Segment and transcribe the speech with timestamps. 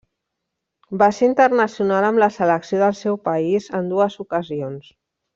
[1.01, 4.89] Va ser internacional amb la selecció del seu país en dues ocasions.